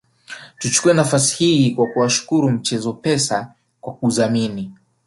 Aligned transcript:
Tuchukue 0.59 0.93
nafasi 0.93 1.35
hii 1.35 1.71
kwa 1.75 1.87
kuwashukuru 1.87 2.49
mchezo 2.49 2.93
Pesa 2.93 3.51
kwa 3.81 3.97
udhamini 4.01 4.71